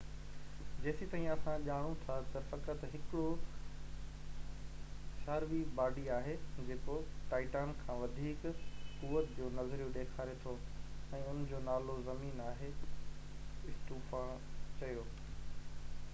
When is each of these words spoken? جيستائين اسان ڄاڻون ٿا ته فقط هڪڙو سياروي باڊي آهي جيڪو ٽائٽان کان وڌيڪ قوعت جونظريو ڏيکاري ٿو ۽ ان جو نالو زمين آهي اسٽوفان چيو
جيستائين 0.83 1.25
اسان 1.31 1.63
ڄاڻون 1.65 1.91
ٿا 2.05 2.13
ته 2.35 2.45
فقط 2.53 2.85
هڪڙو 2.93 3.25
سياروي 5.25 5.59
باڊي 5.81 6.05
آهي 6.15 6.33
جيڪو 6.69 6.95
ٽائٽان 7.33 7.73
کان 7.83 8.01
وڌيڪ 8.05 8.47
قوعت 9.03 9.29
جونظريو 9.41 9.91
ڏيکاري 9.99 10.33
ٿو 10.47 10.53
۽ 11.19 11.23
ان 11.35 11.43
جو 11.53 11.59
نالو 11.69 11.99
زمين 12.09 12.41
آهي 12.47 12.71
اسٽوفان 13.75 14.35
چيو 14.81 15.05